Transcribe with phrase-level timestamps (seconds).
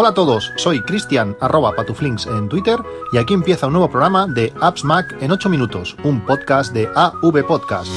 [0.00, 2.78] Hola a todos, soy Cristian arroba patuflinks en Twitter
[3.12, 6.88] y aquí empieza un nuevo programa de Apps Mac en 8 minutos, un podcast de
[6.94, 7.90] AV Podcast.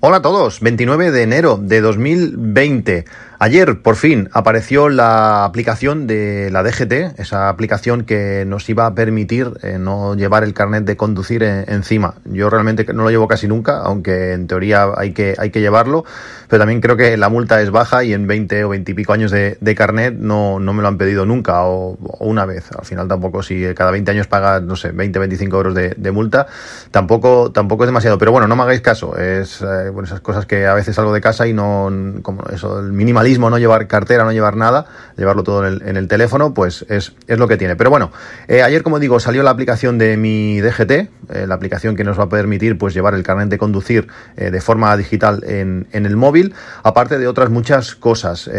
[0.00, 3.04] Hola a todos, 29 de enero de 2020.
[3.42, 8.94] Ayer, por fin, apareció la aplicación de la DGT, esa aplicación que nos iba a
[8.94, 12.16] permitir eh, no llevar el carnet de conducir encima.
[12.26, 16.04] Yo realmente no lo llevo casi nunca, aunque en teoría hay que, hay que llevarlo,
[16.48, 19.14] pero también creo que la multa es baja y en 20 o 20 y pico
[19.14, 22.70] años de, carnet no, no, me lo han pedido nunca o, una vez.
[22.76, 26.46] Al final tampoco, si cada 20 años paga, no sé, 20, 25 euros de, multa,
[26.90, 28.18] tampoco, tampoco es demasiado.
[28.18, 29.16] Pero bueno, no me hagáis caso.
[29.16, 32.80] Es eh, bueno, esas cosas que a veces salgo de casa y no, como eso,
[32.80, 37.12] el minimalismo no llevar cartera, no llevar nada, llevarlo todo en el, teléfono, pues es,
[37.28, 37.76] lo que tiene.
[37.76, 38.10] Pero bueno,
[38.48, 41.08] eh, ayer, como digo, salió la aplicación de mi DGT, eh,
[41.46, 44.60] la aplicación que nos va a permitir pues llevar el carnet de conducir eh, de
[44.60, 48.50] forma digital en, el móvil, aparte de otras muchas cosas.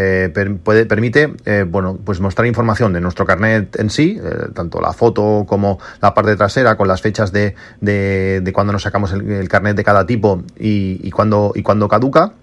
[0.64, 1.34] puede, permite,
[1.68, 4.20] bueno, pues mostrar información de nuestro carnet en sí,
[4.54, 9.12] tanto la foto como la parte trasera, con las fechas de, de, cuando nos sacamos
[9.12, 12.34] el, carnet de cada tipo y, y, cuando, y cuando caduca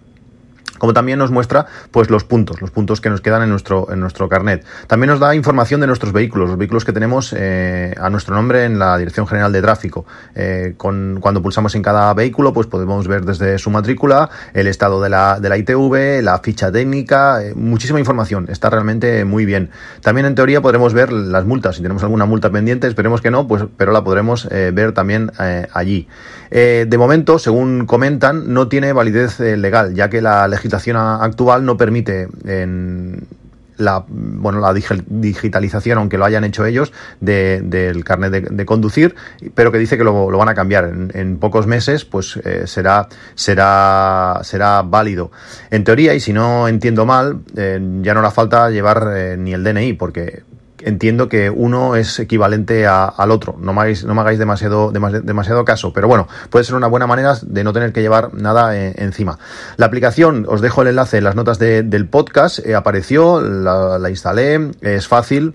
[0.79, 4.01] como también nos muestra pues los puntos, los puntos que nos quedan en nuestro, en
[4.01, 4.65] nuestro carnet.
[4.87, 8.65] También nos da información de nuestros vehículos, los vehículos que tenemos eh, a nuestro nombre
[8.65, 10.07] en la Dirección General de Tráfico.
[10.35, 15.01] Eh, con, cuando pulsamos en cada vehículo, pues podemos ver desde su matrícula, el estado
[15.03, 18.47] de la, de ITV, la ficha técnica, eh, muchísima información.
[18.49, 19.71] Está realmente muy bien.
[20.03, 21.77] También en teoría podremos ver las multas.
[21.77, 25.33] Si tenemos alguna multa pendiente, esperemos que no, pues, pero la podremos ver también
[25.73, 26.09] allí.
[26.51, 32.29] de momento, según comentan, no tiene validez legal, ya que la legislación actual no permite
[32.45, 33.27] en
[33.79, 39.15] la, bueno, la digitalización, aunque lo hayan hecho ellos, del carnet de, conducir,
[39.55, 40.93] pero que dice que lo, van a cambiar.
[41.15, 45.31] En, pocos meses, pues eh, será, será, será válido.
[45.71, 49.55] En teoría, y si no entiendo mal, eh, ya no hará falta llevar eh, ni
[49.55, 50.43] el DNI, porque
[50.83, 53.57] entiendo que uno es equivalente al otro.
[53.61, 57.07] No me hagáis, no me hagáis demasiado, demasiado caso, pero bueno, puede ser una buena
[57.07, 59.39] manera de no tener que llevar nada eh, encima.
[59.77, 64.71] La aplicación, os dejo el enlace en las notas del podcast, eh, apareció, la instalé,
[64.81, 65.55] es fácil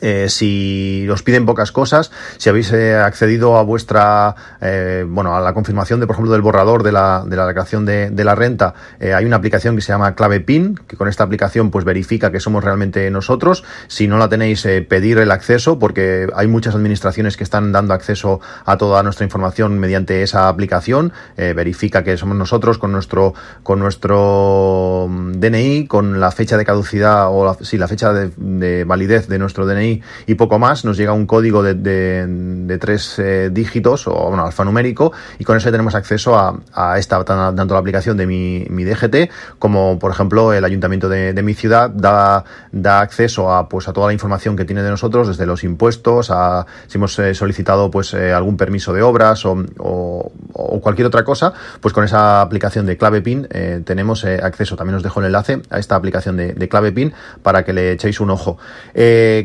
[0.00, 5.40] eh, si os piden pocas cosas, si habéis eh, accedido a vuestra, eh, bueno, a
[5.40, 8.34] la confirmación de, por ejemplo, del borrador de la, de la declaración de, de la
[8.34, 12.30] renta, hay una aplicación que se llama Clave PIN, que con esta aplicación pues verifica
[12.30, 13.64] que somos realmente nosotros.
[13.88, 18.40] Si no la tenéis, pedir el acceso, porque hay muchas administraciones que están dando acceso
[18.64, 21.12] a toda nuestra información mediante esa aplicación.
[21.36, 27.28] verifica que somos nosotros con nuestro, con nuestro mm, DNI, con la fecha de caducidad
[27.30, 29.85] o la, sí, la fecha de validez de nuestro DNI
[30.26, 35.44] y poco más, nos llega un código de, tres eh, dígitos o bueno, alfanumérico y
[35.44, 40.12] con eso tenemos acceso a, a esta, tanto la aplicación de mi, DGT como por
[40.12, 42.44] ejemplo el ayuntamiento de, mi ciudad da,
[43.00, 46.66] acceso a, pues, a toda la información que tiene de nosotros, desde los impuestos, a
[46.86, 50.32] si hemos eh, solicitado pues eh, algún permiso de obras o, o,
[50.80, 53.48] cualquier otra cosa, pues con esa aplicación de clave PIN
[53.84, 54.76] tenemos acceso.
[54.76, 57.92] También os dejo el enlace a esta aplicación de, de clave PIN para que le
[57.92, 58.58] echéis un ojo.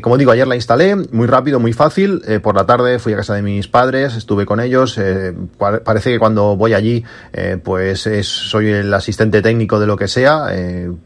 [0.02, 2.22] como digo, ayer la instalé, muy rápido, muy fácil.
[2.26, 4.98] Eh, por la tarde fui a casa de mis padres, estuve con ellos.
[4.98, 10.08] Eh, parece que cuando voy allí, eh, pues soy el asistente técnico de lo que
[10.08, 10.48] sea.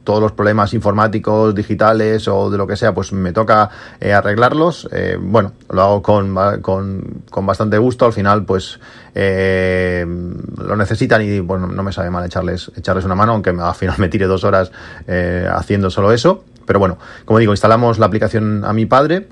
[0.05, 3.71] todos los problemas informáticos, digitales o de lo que sea, pues me toca
[4.01, 4.89] arreglarlos.
[5.21, 8.07] bueno, lo hago con, con, bastante gusto.
[8.07, 8.79] Al final, pues
[9.15, 13.97] lo necesitan y bueno, no me sabe mal echarles, echarles una mano, aunque al final
[13.99, 14.71] me tire dos horas
[15.07, 16.45] haciendo solo eso.
[16.67, 19.29] Pero bueno, como digo, instalamos la aplicación a mi padre.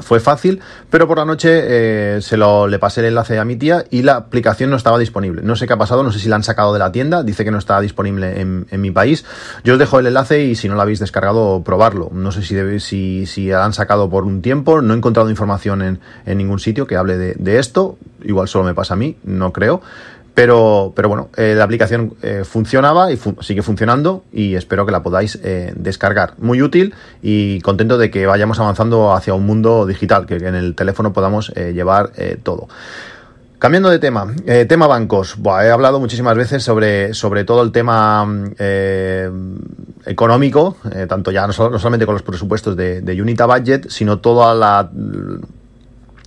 [0.00, 0.60] Fue fácil,
[0.90, 4.02] pero por la noche eh, se lo le pasé el enlace a mi tía y
[4.02, 5.42] la aplicación no estaba disponible.
[5.42, 7.44] No sé qué ha pasado, no sé si la han sacado de la tienda, dice
[7.44, 9.24] que no está disponible en, mi país.
[9.64, 12.10] Yo os dejo el enlace y si no la habéis descargado, probarlo.
[12.12, 15.82] No sé si, si, si la han sacado por un tiempo, no he encontrado información
[15.82, 17.98] en, en ningún sitio que hable de, de esto.
[18.22, 19.82] Igual solo me pasa a mí, no creo.
[20.38, 25.02] Pero, pero bueno, eh, la aplicación eh, funcionaba y sigue funcionando y espero que la
[25.02, 26.34] podáis eh, descargar.
[26.38, 30.76] Muy útil y contento de que vayamos avanzando hacia un mundo digital, que en el
[30.76, 32.12] teléfono podamos llevar
[32.44, 32.68] todo.
[33.58, 34.32] Cambiando de tema,
[34.68, 35.36] tema bancos.
[35.64, 38.24] he hablado muchísimas veces sobre, sobre todo el tema
[40.06, 40.76] económico,
[41.08, 44.88] tanto ya no, solamente con los presupuestos de, de Unita Budget, sino toda la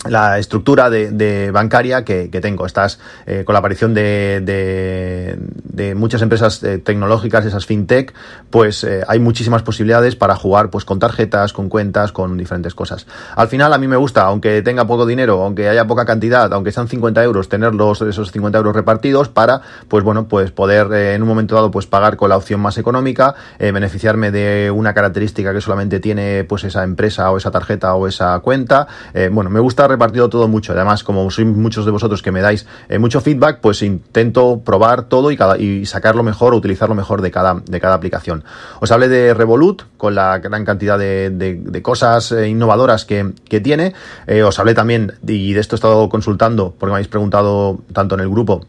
[0.10, 2.66] la estructura de, bancaria que, tengo.
[2.66, 8.14] Estás eh, con la aparición de, de, muchas empresas eh, tecnológicas, esas fintech,
[8.50, 13.06] pues eh, hay muchísimas posibilidades para jugar pues con tarjetas, con cuentas, con diferentes cosas.
[13.36, 16.72] Al final a mí me gusta, aunque tenga poco dinero, aunque haya poca cantidad, aunque
[16.72, 17.72] sean 50 euros, tener
[18.08, 22.16] esos 50 euros repartidos para, pues bueno, pues poder en un momento dado pues pagar
[22.16, 27.30] con la opción más económica, beneficiarme de una característica que solamente tiene pues esa empresa
[27.32, 28.88] o esa tarjeta o esa cuenta.
[29.32, 30.74] bueno, me gusta repartido todo mucho.
[30.74, 35.04] Además, como sois muchos de vosotros que me dais eh, mucho feedback, pues intento probar
[35.04, 38.44] todo y, cada, y sacarlo mejor o utilizarlo mejor de cada, de cada aplicación.
[38.80, 43.94] Os hablé de Revolut con la gran cantidad de, cosas eh, innovadoras que, tiene.
[44.28, 48.16] Eh, os hablé también, y de esto he estado consultando porque me habéis preguntado tanto
[48.16, 48.66] en el grupo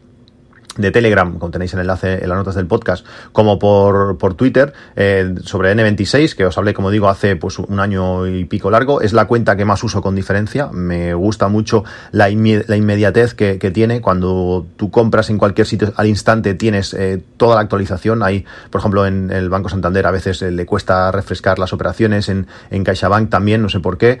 [0.77, 4.73] de Telegram, como tenéis el enlace en las notas del podcast, como por, por Twitter,
[4.95, 9.01] eh, sobre N26, que os hablé, como digo, hace pues un año y pico largo.
[9.01, 10.69] Es la cuenta que más uso con diferencia.
[10.71, 14.01] Me gusta mucho la, la inmediatez que, que, tiene.
[14.01, 18.23] Cuando tú compras en cualquier sitio al instante tienes eh, toda la actualización.
[18.23, 22.29] Ahí, por ejemplo, en el Banco Santander a veces eh, le cuesta refrescar las operaciones,
[22.29, 24.19] en, en CaixaBank también, no sé por qué.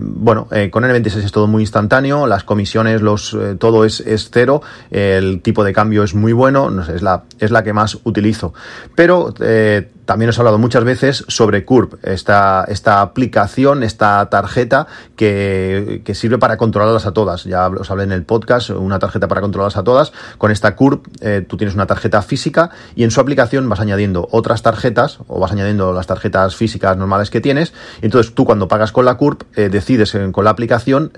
[0.00, 5.40] Bueno, con N26 es todo muy instantáneo, las comisiones, los todo es, es cero, el
[5.42, 8.54] tipo de cambio es muy bueno, no sé, es la, es la que más utilizo.
[8.94, 14.86] Pero eh, también os he hablado muchas veces sobre Curb, esta, esta aplicación, esta tarjeta
[15.16, 17.44] que, sirve para controlarlas a todas.
[17.44, 20.12] Ya os hablé en el podcast, una tarjeta para controlarlas a todas.
[20.38, 24.28] Con esta Curb eh, tú tienes una tarjeta física y en su aplicación vas añadiendo
[24.30, 27.74] otras tarjetas o vas añadiendo las tarjetas físicas normales que tienes.
[28.00, 31.12] entonces tú cuando pagas con la Curb eh, decides con la aplicación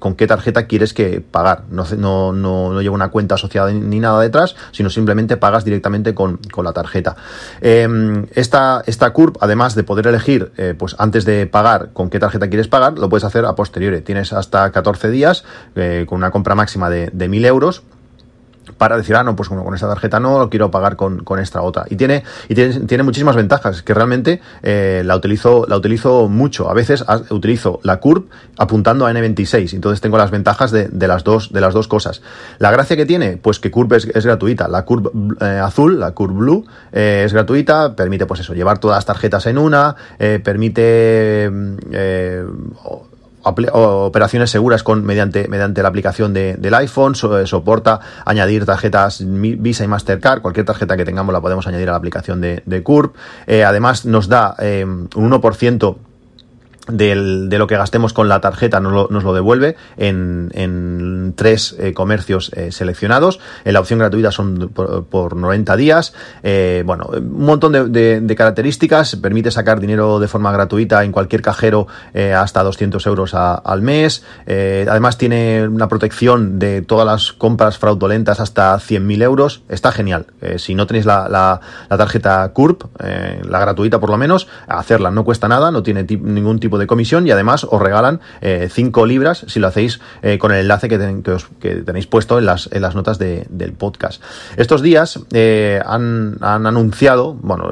[0.00, 1.62] con qué tarjeta quieres que pagar.
[1.70, 6.38] No, no, no, lleva una cuenta asociada ni nada detrás, sino simplemente pagas directamente con,
[6.50, 7.16] con la tarjeta.
[8.34, 12.48] Esta, esta curve, además de poder elegir, eh, pues antes de pagar con qué tarjeta
[12.48, 14.00] quieres pagar, lo puedes hacer a posteriori.
[14.00, 15.44] Tienes hasta 14 días
[15.74, 17.82] eh, con una compra máxima de, de 1000 euros
[18.76, 21.84] para decir, ah, no, pues con esta tarjeta no, lo quiero pagar con, esta otra.
[21.88, 26.70] Y tiene, y tiene, tiene muchísimas ventajas, que realmente eh, la, utilizo, la utilizo mucho.
[26.70, 28.26] A veces utilizo la curve
[28.58, 32.22] apuntando a N26, entonces tengo las ventajas de, las, dos, de las dos cosas.
[32.58, 34.68] La gracia que tiene, pues que curve es, gratuita.
[34.68, 35.10] La curve
[35.40, 39.46] eh, azul, la curve blue, eh, es gratuita, permite, pues eso, llevar todas las tarjetas
[39.46, 41.50] en una, permite
[43.42, 49.84] operaciones seguras con mediante, mediante la aplicación de, del iPhone, eh, soporta añadir tarjetas Visa
[49.84, 53.12] y Mastercard, cualquier tarjeta que tengamos la podemos añadir a la aplicación de, de Curve.
[53.46, 55.96] Eh, además nos da eh, un 1%
[56.88, 61.32] del, de lo que gastemos con la tarjeta nos lo, nos lo devuelve en, en
[61.36, 63.40] tres eh, comercios eh, seleccionados.
[63.64, 66.12] En la opción gratuita son por, por 90 días.
[66.42, 69.16] Eh, bueno, un montón de, de, características.
[69.16, 71.86] Permite sacar dinero de forma gratuita en cualquier cajero
[72.36, 74.24] hasta 200 euros al mes.
[74.46, 79.62] además tiene una protección de todas las compras fraudulentas hasta 100.000 euros.
[79.68, 80.26] Está genial.
[80.56, 85.24] si no tenéis la, la, la tarjeta CURP, la gratuita por lo menos, hacerla no
[85.24, 89.44] cuesta nada, no tiene ningún tipo de comisión y además os regalan 5 eh, libras
[89.48, 90.98] si lo hacéis eh, con el enlace que,
[91.84, 94.22] tenéis puesto en las, en las notas del podcast.
[94.56, 97.70] Estos días eh, han, anunciado, bueno,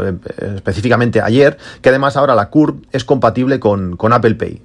[0.56, 4.62] específicamente ayer, que además ahora la CURB es compatible con, Apple Pay.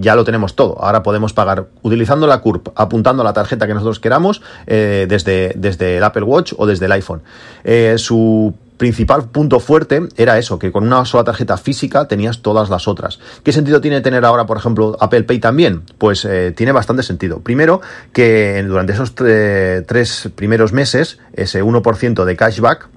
[0.00, 0.82] ya lo tenemos todo.
[0.82, 5.98] Ahora podemos pagar utilizando la CURB, apuntando a la tarjeta que nosotros queramos desde, desde
[5.98, 7.22] el Apple Watch o desde el iPhone.
[7.96, 12.88] su principal punto fuerte era eso, que con una sola tarjeta física tenías todas las
[12.88, 13.20] otras.
[13.44, 15.82] ¿Qué sentido tiene tener ahora, por ejemplo, Apple Pay también?
[15.98, 17.38] Pues eh, tiene bastante sentido.
[17.38, 17.80] Primero,
[18.12, 22.88] que durante esos tres primeros meses, ese 1% de cashback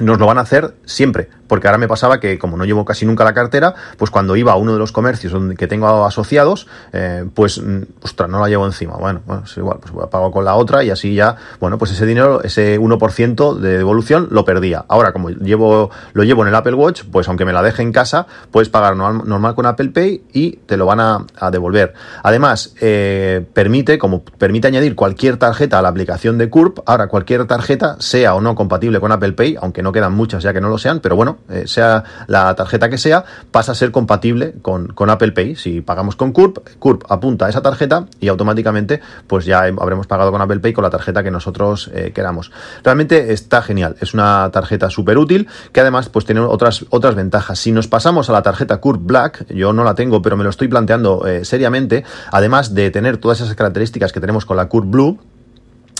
[0.00, 3.04] nos lo van a hacer siempre, porque ahora me pasaba que como no llevo casi
[3.04, 6.66] nunca la cartera, pues cuando iba a uno de los comercios donde, que tengo asociados,
[6.92, 8.96] eh, pues, mm, ostras, no la llevo encima.
[8.96, 12.06] Bueno, bueno, es igual, pues pago con la otra y así ya, bueno, pues ese
[12.06, 14.84] dinero, ese 1% de devolución lo perdía.
[14.88, 17.92] Ahora, como llevo, lo llevo en el Apple Watch, pues aunque me la deje en
[17.92, 21.92] casa, puedes pagar normal, con Apple Pay y te lo van a, devolver.
[22.22, 27.46] Además, eh, permite, como permite añadir cualquier tarjeta a la aplicación de CURP, ahora cualquier
[27.46, 30.68] tarjeta, sea o no compatible con Apple Pay, aunque no quedan muchas ya que no
[30.68, 34.92] lo sean, pero bueno, eh, sea la tarjeta que sea, pasa a ser compatible con,
[35.10, 35.56] Apple Pay.
[35.56, 40.30] Si pagamos con CURP, CURP apunta a esa tarjeta y automáticamente pues ya habremos pagado
[40.30, 42.52] con Apple Pay con la tarjeta que nosotros eh, queramos.
[42.82, 47.58] Realmente está genial, es una tarjeta súper útil que además pues tiene otras, otras ventajas.
[47.58, 50.50] Si nos pasamos a la tarjeta CURP Black, yo no la tengo, pero me lo
[50.50, 54.90] estoy planteando eh, seriamente, además de tener todas esas características que tenemos con la CURP
[54.90, 55.18] Blue,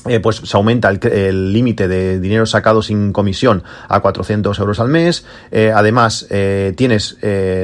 [0.09, 4.89] eh, pues se aumenta el límite de dinero sacado sin comisión a 400 euros al
[4.89, 5.25] mes.
[5.53, 7.19] Eh, además, eh, tienes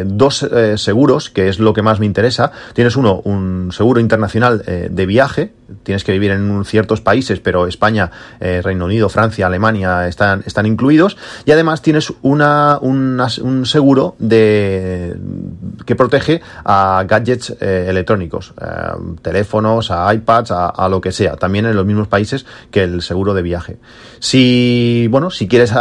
[0.07, 2.53] dos seguros, que es lo que más me interesa.
[2.75, 5.53] Tienes uno, un seguro internacional de viaje.
[5.83, 11.17] Tienes que vivir en ciertos países, pero España, Reino Unido, Francia, Alemania están, están incluidos.
[11.45, 15.17] Y además tienes una, un seguro de,
[15.89, 18.53] que protege a gadgets electrónicos,
[19.23, 21.37] teléfonos, a iPads, a lo que sea.
[21.37, 23.79] También en los mismos países que el seguro de viaje.
[24.19, 25.73] Si, bueno, si quieres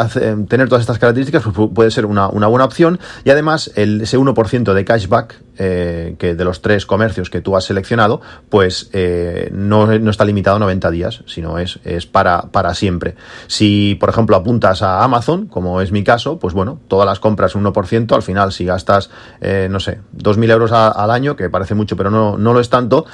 [0.48, 3.02] tener todas estas características, pues puede ser una, buena opción.
[3.26, 7.56] Y además, el, ese 1% de cashback, eh, que de los tres comercios que tú
[7.56, 12.74] has seleccionado, pues eh, no, está limitado a 90 días, sino es, es para, para
[12.74, 13.16] siempre.
[13.48, 17.56] Si, por ejemplo, apuntas a Amazon, como es mi caso, pues bueno, todas las compras
[17.56, 19.10] 1%, al final, si gastas,
[19.42, 22.70] eh, no sé, 2.000 euros al año, que parece mucho, pero no, no lo es
[22.70, 23.06] tanto,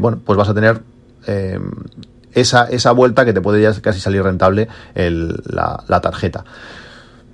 [0.00, 0.80] bueno, pues vas a tener
[2.36, 6.44] esa, esa vuelta que te puede ya casi salir rentable la, tarjeta.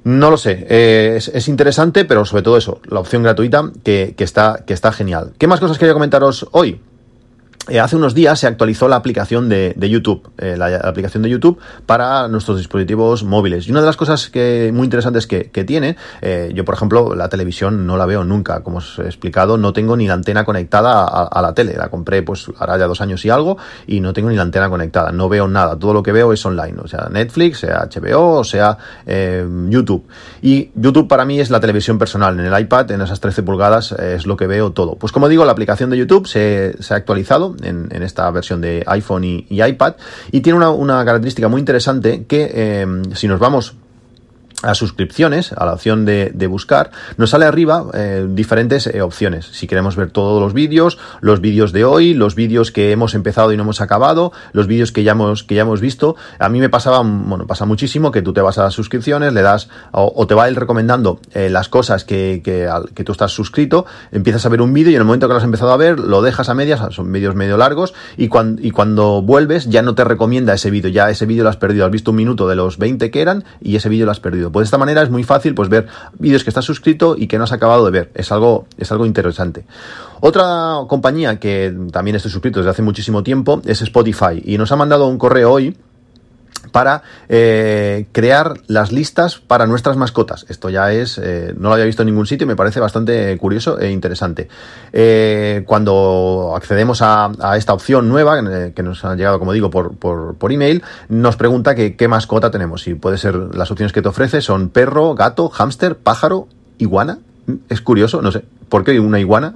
[0.05, 4.25] No lo sé, eh, es, interesante, pero sobre todo eso, la opción gratuita que, que,
[4.25, 5.33] está, que está genial.
[5.39, 6.81] ¿Qué más cosas quería comentaros hoy?
[7.69, 11.61] Eh, hace unos días se actualizó la aplicación de, YouTube, eh, la, aplicación de YouTube
[11.87, 13.69] para nuestros dispositivos móviles.
[13.69, 17.29] Y una de las cosas que muy interesantes que, tiene, eh, yo por ejemplo la
[17.29, 21.05] televisión no la veo nunca, como os he explicado, no tengo ni la antena conectada
[21.05, 21.77] a, la tele.
[21.77, 24.69] La compré pues ahora ya dos años y algo y no tengo ni la antena
[24.69, 25.79] conectada, no veo nada.
[25.79, 28.77] Todo lo que veo es online, o sea Netflix, sea HBO, o sea
[29.07, 30.05] YouTube.
[30.43, 32.41] Y YouTube para mí es la televisión personal.
[32.41, 34.97] En el iPad, en esas 13 pulgadas, es lo que veo todo.
[34.97, 38.83] Pues como digo, la aplicación de YouTube se, se ha actualizado en, esta versión de
[38.87, 39.95] iPhone y, iPad.
[40.31, 43.77] Y tiene una, una, característica muy interesante que eh, si nos vamos
[44.63, 49.47] a suscripciones, a la opción de, buscar, nos sale arriba eh, diferentes eh, opciones.
[49.47, 53.53] Si queremos ver todos los vídeos, los vídeos de hoy, los vídeos que hemos empezado
[53.53, 56.17] y no hemos acabado, los vídeos que ya hemos, que ya hemos visto.
[56.39, 59.43] A mí me pasaba, bueno, pasa muchísimo que tú te vas a las suscripciones, le
[59.43, 63.87] das, o, te va él recomendando eh, las cosas que, que, que, tú estás suscrito,
[64.11, 65.99] empiezas a ver un vídeo y en el momento que lo has empezado a ver,
[65.99, 69.95] lo dejas a medias, son vídeos medio largos, y cuando, y cuando vuelves ya no
[69.95, 72.57] te recomienda ese vídeo, ya ese vídeo lo has perdido, has visto un minuto de
[72.57, 74.52] los 20 que eran y ese vídeo lo has perdido.
[74.53, 75.87] Pues de esta manera es muy fácil pues ver
[76.19, 78.11] vídeos que estás suscrito y que no has acabado de ver.
[78.15, 79.65] Es algo, es algo interesante.
[80.21, 84.77] Otra compañía que también estoy suscrito desde hace muchísimo tiempo es Spotify y nos ha
[84.77, 85.77] mandado un correo hoy
[86.71, 90.47] para eh, crear las listas para nuestras mascotas.
[90.49, 93.37] Esto ya es, eh, no lo había visto en ningún sitio y me parece bastante
[93.39, 94.49] curioso e interesante.
[94.93, 100.35] Eh, cuando accedemos a, esta opción nueva, que nos ha llegado, como digo, por, por,
[100.37, 102.87] por email, nos pregunta que, qué mascota tenemos.
[102.87, 107.19] Y puede ser, las opciones que te ofrece son perro, gato, hámster, pájaro, iguana.
[107.69, 109.55] Es curioso, no sé, ¿por qué una iguana?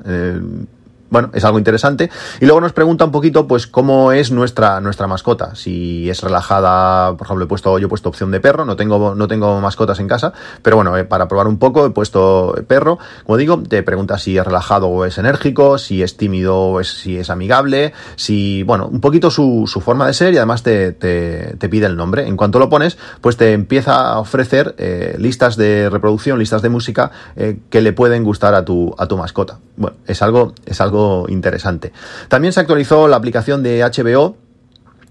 [1.10, 2.10] Bueno, es algo interesante.
[2.40, 5.54] Y luego nos pregunta un poquito, pues, cómo es nuestra, nuestra mascota.
[5.54, 9.14] Si es relajada, por ejemplo, he puesto, yo he puesto opción de perro, no tengo,
[9.14, 10.32] no tengo mascotas en casa,
[10.62, 12.98] pero bueno, eh, para probar un poco he puesto perro.
[13.24, 16.88] Como digo, te pregunta si es relajado o es enérgico, si es tímido o es,
[16.88, 20.92] si es amigable, si, bueno, un poquito su, su forma de ser y además te,
[20.92, 22.26] te, pide el nombre.
[22.26, 26.68] En cuanto lo pones, pues te empieza a ofrecer eh, listas de reproducción, listas de
[26.68, 29.58] música eh, que le pueden gustar a tu, a tu mascota.
[29.76, 30.95] Bueno, es algo, es algo
[31.28, 31.92] interesante.
[32.28, 34.36] También se actualizó la aplicación de HBO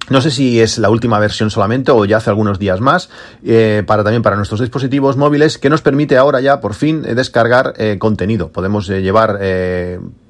[0.09, 3.09] no sé si es la última versión solamente o ya hace algunos días más,
[3.43, 7.73] eh, para también para nuestros dispositivos móviles, que nos permite ahora ya por fin descargar
[7.77, 8.49] eh, contenido.
[8.49, 9.39] Podemos eh, llevar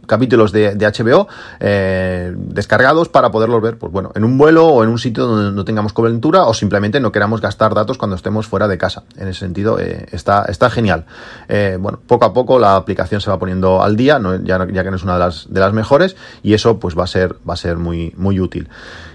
[0.05, 1.27] capítulos de, HBO
[1.59, 5.51] eh, descargados para poderlos ver, pues bueno, en un vuelo o en un sitio donde
[5.51, 9.03] no tengamos cobertura o simplemente no queramos gastar datos cuando estemos fuera de casa.
[9.17, 11.05] En ese sentido, eh, está, está genial.
[11.47, 14.95] Eh, bueno, poco a poco la aplicación se va poniendo al día, ya, que no
[14.95, 18.13] es una de las, mejores, y eso pues va a ser, va a ser muy,
[18.17, 18.69] muy útil.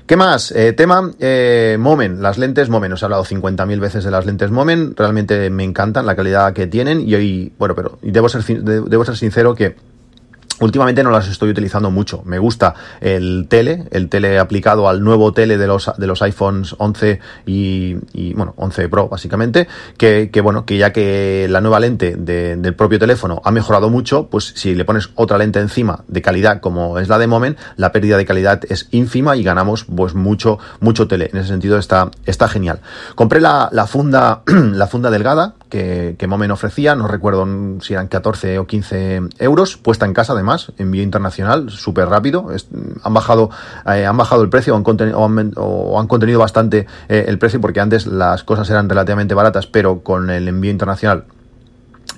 [0.07, 0.53] ¿Qué más?
[0.77, 1.03] tema
[1.79, 2.95] Moment, las lentes Moment.
[2.95, 4.99] Os he hablado 50.000 veces de las lentes Moment.
[4.99, 9.17] Realmente me encantan la calidad que tienen y hoy, bueno, pero debo ser, debo ser
[9.17, 9.77] sincero que
[10.61, 12.23] Últimamente no las estoy utilizando mucho.
[12.25, 16.75] Me gusta el tele, el tele aplicado al nuevo tele de los, de los iPhones
[16.79, 22.17] 11 y, bueno, 11 Pro básicamente, que, que, bueno, que ya que la nueva lente
[22.17, 26.61] del propio teléfono ha mejorado mucho, pues si le pones otra lente encima de calidad
[26.61, 30.59] como es la de Moment, la pérdida de calidad es ínfima y ganamos pues mucho,
[30.81, 31.31] mucho tele.
[31.33, 32.81] En ese sentido está, está genial.
[33.15, 37.47] Compré la, la funda, la funda delgada que, que Moment ofrecía, no recuerdo
[37.81, 42.49] si eran 14 o 15 euros, puesta en casa además envío internacional, súper rápido.
[43.03, 43.51] han, bajado,
[43.87, 47.81] eh, han bajado el precio o han, o han, contenido bastante eh, el precio porque
[47.81, 51.25] antes las cosas eran relativamente baratas, pero con el envío internacional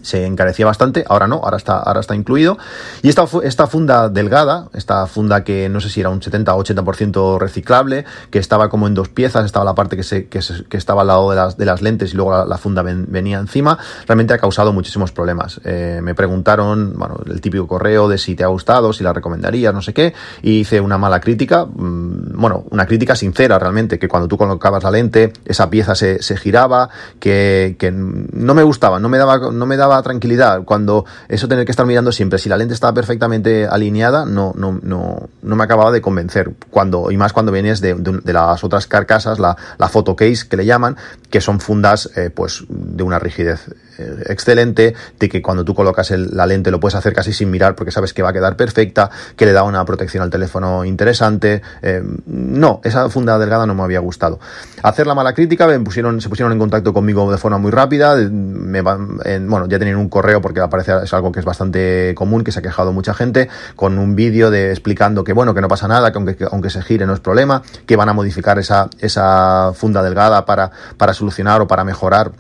[0.02, 2.59] se encarecía bastante, ahora no, ahora está, ahora está incluido.
[3.02, 6.62] Y esta, esta funda delgada, esta funda que no sé si era un 70 o
[6.62, 10.40] 80% reciclable, que estaba como en dos piezas, estaba la parte que, se, que,
[10.76, 14.35] estaba al lado de las, de las lentes y luego la, funda venía encima, realmente
[14.35, 15.61] ha causado muchísimos problemas.
[15.64, 19.73] Eh, me preguntaron, bueno, el típico correo de si te ha gustado, si la recomendarías,
[19.73, 24.09] no sé qué, y hice una mala crítica, mm, bueno, una crítica sincera realmente, que
[24.09, 28.99] cuando tú colocabas la lente, esa pieza se, se giraba, que, que no me gustaba,
[28.99, 30.62] no me daba, no me daba tranquilidad.
[30.64, 34.78] Cuando eso tener que estar mirando siempre, si la lente estaba perfectamente alineada, no, no,
[34.80, 36.52] no, no me acababa de convencer.
[36.70, 40.56] Cuando, y más cuando vienes de, de, las otras carcasas, la, la photo case que
[40.56, 40.96] le llaman,
[41.30, 43.68] que son fundas eh, pues de una rigidez
[43.99, 47.75] eh, excelente, de que cuando tú colocas la lente lo puedes hacer casi sin mirar
[47.75, 51.62] porque sabes que va a quedar perfecta, que le da una protección al teléfono interesante.
[51.82, 54.40] Eh, no, esa funda delgada no me había gustado.
[54.82, 58.16] Hacer la mala crítica, me pusieron, se pusieron en contacto conmigo de forma muy rápida.
[58.16, 62.53] Me, bueno, ya tenían un correo porque aparece es algo que es bastante común, que
[62.53, 65.89] se ha quejado mucha gente, con un vídeo de explicando que bueno, que no pasa
[65.89, 69.73] nada, que aunque, aunque se gire no es problema, que van a modificar esa, esa
[69.75, 72.33] funda delgada para, para solucionar o para mejorar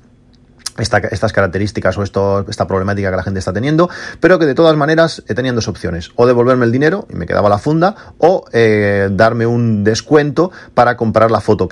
[0.78, 5.22] estas características o esta problemática que la gente está teniendo, pero que de todas maneras
[5.28, 9.08] he tenido dos opciones, o devolverme el dinero y me quedaba la funda, o eh,
[9.12, 11.68] darme un descuento para comprar la photo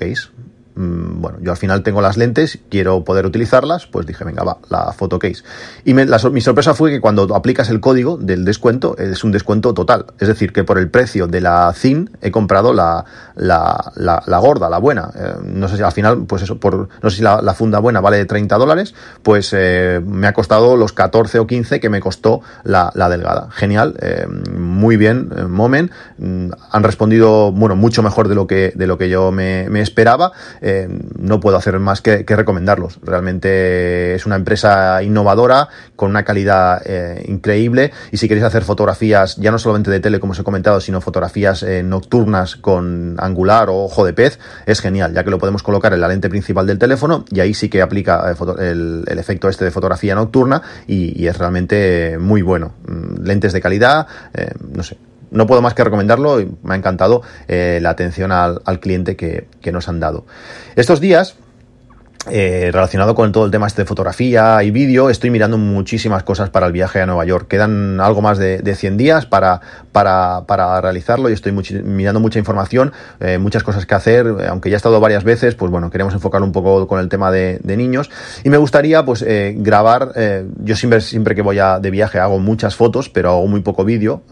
[0.81, 4.57] Mm, bueno, yo al final tengo las lentes, quiero poder utilizarlas, pues dije, venga, va,
[4.71, 5.43] la photo case.
[5.85, 10.07] Y mi sorpresa fue que cuando aplicas el código del descuento, es un descuento total.
[10.19, 13.05] Es decir, que por el precio de la ZIN he comprado la,
[13.37, 15.11] la, la, gorda, la buena.
[15.15, 18.01] Eh, no sé si al final, pues eso, por, no sé si la, funda buena
[18.01, 22.41] vale 30 dólares, pues eh, me ha costado los 14 o 15 que me costó
[22.65, 23.51] la, delgada.
[23.51, 25.91] Genial, eh, muy bien, Momen.
[26.17, 29.83] Mm, han respondido, bueno, mucho mejor de lo que, de lo que yo me, me
[29.83, 30.33] esperaba.
[30.71, 33.01] Eh, no puedo hacer más que, recomendarlos.
[33.03, 37.93] Realmente es una empresa innovadora, con una calidad eh, increíble.
[38.13, 41.01] Y si queréis hacer fotografías, ya no solamente de tele, como os he comentado, sino
[41.01, 45.63] fotografías eh, nocturnas con angular o ojo de pez, es genial, ya que lo podemos
[45.63, 49.65] colocar en la lente principal del teléfono y ahí sí que aplica el, efecto este
[49.65, 52.75] de fotografía nocturna y, es realmente muy bueno.
[52.87, 54.07] Mm, lentes de calidad,
[54.73, 54.97] no sé,
[55.31, 59.47] no puedo más que recomendarlo y me ha encantado eh, la atención al, cliente que,
[59.61, 60.25] que, nos han dado.
[60.77, 61.37] Estos días
[62.29, 66.51] eh, relacionado con todo el tema este de fotografía y vídeo, estoy mirando muchísimas cosas
[66.51, 67.49] para el viaje a Nueva York.
[67.49, 72.39] Quedan algo más de, de 100 días para, para, para realizarlo y estoy mirando mucha
[72.39, 76.13] información, eh, muchas cosas que hacer, aunque ya he estado varias veces, pues bueno, queremos
[76.13, 78.11] enfocar un poco con el tema de, niños
[78.45, 80.13] y me gustaría pues eh, grabar,
[80.63, 83.85] yo siempre, siempre que voy a, de viaje hago muchas fotos, pero hago muy poco
[83.85, 84.23] vídeo.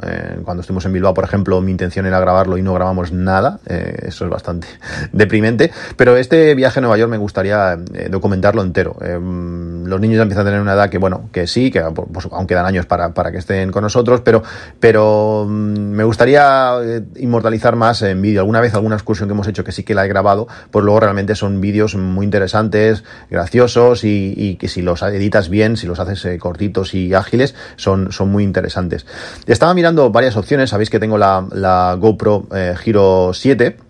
[0.44, 4.24] cuando estuvimos en Bilbao, por ejemplo, mi intención era grabarlo y no grabamos nada, eso
[4.24, 4.66] es bastante
[5.12, 8.96] deprimente, pero este viaje a Nueva York me gustaría eh, documentarlo entero.
[9.00, 12.28] Eh, los niños ya empiezan a tener una edad que, bueno, que sí, que pues,
[12.30, 14.42] aún años para, para, que estén con nosotros, pero,
[14.80, 18.40] pero mm, me gustaría eh, inmortalizar más en vídeo.
[18.40, 21.00] Alguna vez, alguna excursión que hemos hecho que sí que la he grabado, pues luego
[21.00, 26.38] realmente son vídeos muy interesantes, graciosos y, que si los editas bien, si los haces
[26.38, 29.06] cortitos y ágiles, son, son muy interesantes.
[29.46, 32.48] Estaba mirando varias opciones, sabéis que tengo la, la GoPro
[32.84, 33.87] Hero 7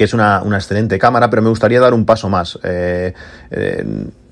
[0.00, 2.58] que es una, una excelente cámara, pero me gustaría dar un paso más.
[2.62, 3.12] Eh,
[3.50, 3.84] eh,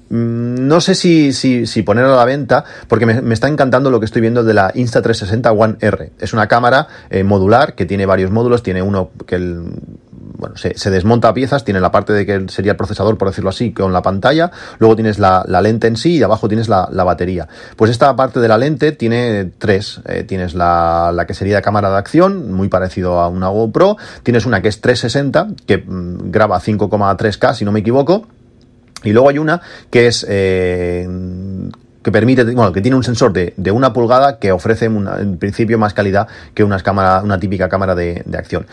[0.08, 4.06] no sé si, si, ponerla a la venta, porque me, me, está encantando lo que
[4.06, 6.12] estoy viendo de la Insta360 One R.
[6.18, 9.64] Es una cámara eh, modular que tiene varios módulos, tiene uno que el,
[10.36, 13.50] bueno, se, desmonta a piezas, tiene la parte de que sería el procesador, por decirlo
[13.50, 17.04] así, con la pantalla, luego tienes la, lente en sí y abajo tienes la, la,
[17.04, 17.48] batería.
[17.76, 21.90] Pues esta parte de la lente tiene tres, eh, tienes la, la, que sería cámara
[21.90, 26.60] de acción, muy parecido a una GoPro, tienes una que es 360, que mm, graba
[26.60, 28.26] 5,3K, si no me equivoco,
[29.02, 29.60] y luego hay una
[29.90, 30.26] que es...
[30.28, 31.08] Eh,
[32.02, 35.78] que permite, bueno, que tiene un sensor de, de una pulgada que ofrece en principio
[35.78, 38.66] más calidad que unas cámara, una típica cámara de, de acción.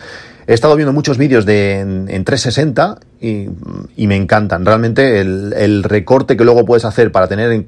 [0.46, 3.48] He estado viendo muchos vídeos de, en, en 360 y,
[3.96, 4.64] y, me encantan.
[4.64, 7.66] Realmente el, el, recorte que luego puedes hacer para tener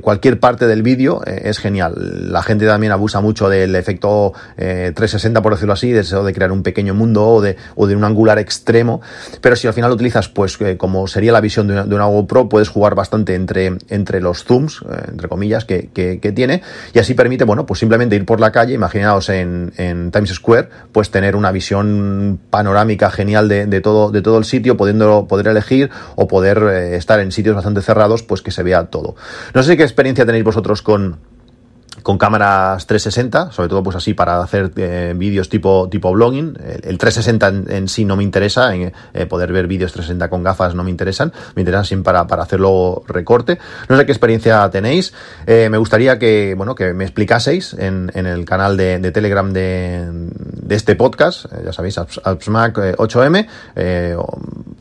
[0.00, 2.32] cualquier parte del vídeo eh, es genial.
[2.32, 6.32] La gente también abusa mucho del efecto 360, eh, por decirlo así, de eso de
[6.32, 9.00] crear un pequeño mundo o de, o de un angular extremo.
[9.40, 12.12] Pero si al final lo utilizas, pues eh, como sería la visión de una, de
[12.12, 16.62] GoPro, puedes jugar bastante entre, entre los zooms, entre comillas, que, que, que, tiene.
[16.92, 20.68] Y así permite, bueno, pues simplemente ir por la calle, imaginaos en, en Times Square,
[20.92, 25.48] pues tener una visión panorámica genial de, de todo, de todo el sitio, pudiendo poder
[25.48, 26.62] elegir o poder
[26.94, 29.16] estar en sitios bastante cerrados, pues que se vea todo.
[29.54, 31.18] No sé qué experiencia tenéis vosotros con,
[32.02, 36.56] con cámaras 360, sobre todo pues así para hacer eh, vídeos tipo, tipo blogging.
[36.82, 40.74] El, 360 en, sí no me interesa, en, eh, poder ver vídeos 360 con gafas
[40.74, 43.58] no me interesan, me interesan siempre para, para hacerlo recorte.
[43.88, 45.12] No sé qué experiencia tenéis,
[45.46, 49.52] eh, me gustaría que, bueno, que me explicaseis en, en el canal de, de Telegram
[49.52, 53.46] de, de, este podcast, ya sabéis, AppsMac 8M.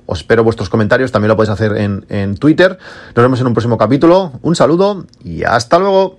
[0.05, 2.77] os espero vuestros comentarios, también lo podéis hacer en, en Twitter.
[3.15, 4.31] Nos vemos en un próximo capítulo.
[4.41, 6.18] Un saludo y hasta luego.